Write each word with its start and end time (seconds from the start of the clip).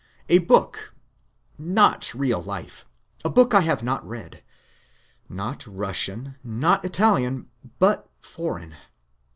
A 0.29 0.39
book, 0.39 0.95
not 1.59 2.11
real 2.15 2.41
life. 2.41 2.87
A 3.23 3.29
book 3.29 3.53
I 3.53 3.61
have 3.61 3.83
not 3.83 4.03
read. 4.03 4.41
Not 5.29 5.67
Russian, 5.67 6.37
not 6.43 6.83
Italian, 6.83 7.51
but 7.77 8.09
foreign. 8.19 8.75